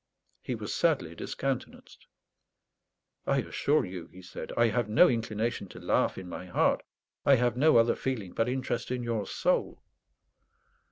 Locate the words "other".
7.77-7.93